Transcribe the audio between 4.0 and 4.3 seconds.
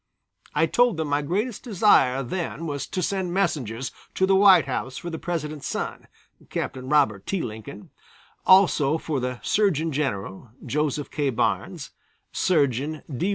to